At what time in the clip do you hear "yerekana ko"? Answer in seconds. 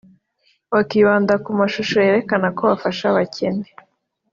2.05-2.61